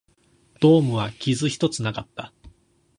[0.59, 2.33] ドームは傷一つなかった